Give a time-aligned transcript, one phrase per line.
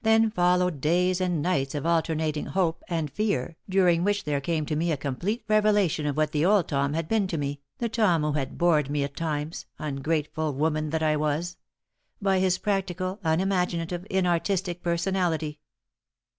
[0.00, 4.74] Then followed days and nights of alternating hope and fear, during which there came to
[4.74, 8.22] me a complete revelation of what the old Tom had been to me, the Tom
[8.22, 11.58] who had bored me at times ungrateful woman that I was!
[12.22, 15.60] by his practical, unimaginative, inartistic personality.